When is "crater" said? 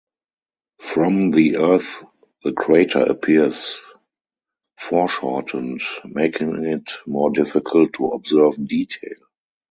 2.53-3.01